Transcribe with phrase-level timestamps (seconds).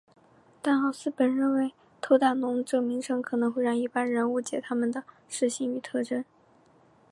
[0.63, 6.25] 但奥斯本认为偷蛋龙这名称可能会让一般人误解它们的食性与特征。